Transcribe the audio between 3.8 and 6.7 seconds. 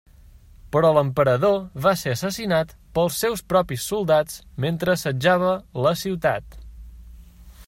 soldats mentre assetjava la ciutat.